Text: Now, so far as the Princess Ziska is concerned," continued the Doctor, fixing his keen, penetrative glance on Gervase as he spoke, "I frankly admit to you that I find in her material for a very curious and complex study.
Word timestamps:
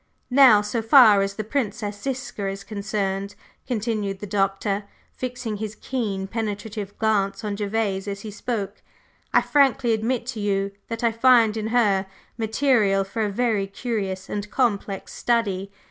Now, 0.31 0.61
so 0.63 0.81
far 0.81 1.21
as 1.21 1.35
the 1.35 1.43
Princess 1.43 2.01
Ziska 2.01 2.47
is 2.47 2.63
concerned," 2.63 3.35
continued 3.67 4.17
the 4.17 4.25
Doctor, 4.25 4.85
fixing 5.13 5.57
his 5.57 5.75
keen, 5.75 6.25
penetrative 6.25 6.97
glance 6.97 7.43
on 7.43 7.55
Gervase 7.55 8.07
as 8.07 8.21
he 8.21 8.31
spoke, 8.31 8.81
"I 9.31 9.41
frankly 9.41 9.93
admit 9.93 10.25
to 10.33 10.39
you 10.39 10.71
that 10.87 11.03
I 11.03 11.11
find 11.11 11.55
in 11.55 11.67
her 11.67 12.07
material 12.35 13.03
for 13.03 13.21
a 13.21 13.29
very 13.29 13.67
curious 13.67 14.27
and 14.27 14.49
complex 14.49 15.13
study. 15.13 15.71